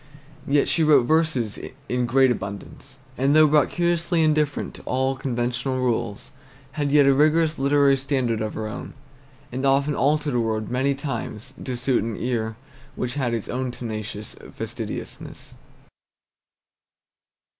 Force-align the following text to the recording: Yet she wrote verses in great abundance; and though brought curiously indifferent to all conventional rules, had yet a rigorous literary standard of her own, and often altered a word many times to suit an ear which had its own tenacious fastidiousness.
Yet 0.47 0.67
she 0.67 0.83
wrote 0.83 1.03
verses 1.05 1.59
in 1.87 2.07
great 2.07 2.31
abundance; 2.31 2.97
and 3.19 3.35
though 3.35 3.47
brought 3.47 3.69
curiously 3.69 4.23
indifferent 4.23 4.73
to 4.73 4.81
all 4.81 5.15
conventional 5.15 5.77
rules, 5.77 6.31
had 6.71 6.89
yet 6.89 7.05
a 7.05 7.13
rigorous 7.13 7.59
literary 7.59 7.95
standard 7.97 8.41
of 8.41 8.55
her 8.55 8.67
own, 8.67 8.95
and 9.51 9.63
often 9.63 9.93
altered 9.93 10.33
a 10.33 10.39
word 10.39 10.71
many 10.71 10.95
times 10.95 11.53
to 11.63 11.77
suit 11.77 12.03
an 12.03 12.17
ear 12.17 12.55
which 12.95 13.13
had 13.13 13.35
its 13.35 13.47
own 13.47 13.69
tenacious 13.69 14.33
fastidiousness. 14.55 15.53